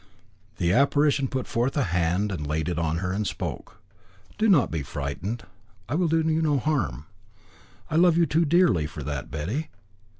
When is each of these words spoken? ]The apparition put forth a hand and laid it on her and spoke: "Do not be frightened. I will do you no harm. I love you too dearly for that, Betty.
]The 0.57 0.73
apparition 0.73 1.27
put 1.27 1.45
forth 1.45 1.77
a 1.77 1.83
hand 1.83 2.31
and 2.31 2.47
laid 2.47 2.67
it 2.67 2.79
on 2.79 2.97
her 3.05 3.11
and 3.11 3.27
spoke: 3.27 3.77
"Do 4.39 4.49
not 4.49 4.71
be 4.71 4.81
frightened. 4.81 5.43
I 5.87 5.93
will 5.93 6.07
do 6.07 6.21
you 6.27 6.41
no 6.41 6.57
harm. 6.57 7.05
I 7.87 7.97
love 7.97 8.17
you 8.17 8.25
too 8.25 8.45
dearly 8.45 8.87
for 8.87 9.03
that, 9.03 9.29
Betty. 9.29 9.69